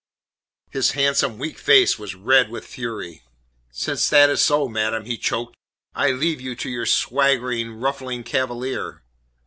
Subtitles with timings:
[0.71, 3.21] His handsome, weak face was red with fury.
[3.69, 5.55] "Since that is so, madam," he choked,
[5.93, 9.03] "I leave you to your swaggering, ruffling Cavalier."